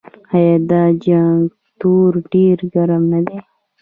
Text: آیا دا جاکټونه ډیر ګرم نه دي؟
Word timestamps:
آیا 0.35 0.55
دا 0.69 0.81
جاکټونه 1.05 2.17
ډیر 2.31 2.57
ګرم 2.73 3.03
نه 3.13 3.19
دي؟ 3.27 3.37